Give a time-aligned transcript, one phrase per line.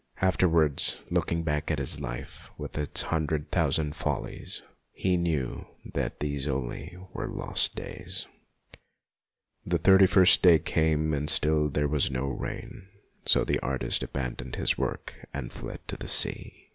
[0.19, 6.47] Afterwards, looking back at his life with its hundred thousand follies, he knew that these
[6.47, 8.25] only were lost days.
[9.63, 12.87] The thirty first day came and still there was no rain,
[13.27, 16.69] so the artist abandoned his work and fled to the sea.